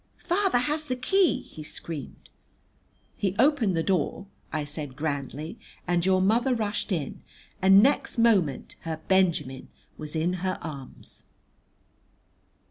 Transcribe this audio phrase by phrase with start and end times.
[0.17, 2.27] "Father has the key!" he screamed.
[3.17, 7.21] "He opened the door," I said grandly, "and your mother rushed in,
[7.61, 9.67] and next moment her Benjamin
[9.99, 11.25] was in her arms."